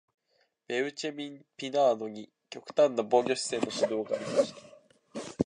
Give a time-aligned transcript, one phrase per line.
[0.67, 4.51] ベウチェミン・ピナードに極端な防御姿勢の指導がありまし
[5.31, 5.37] た。